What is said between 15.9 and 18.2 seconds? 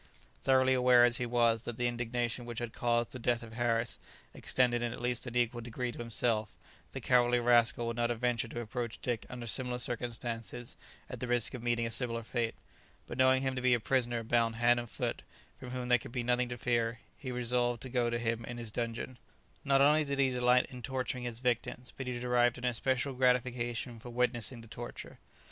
could be nothing to fear, he resolved to go to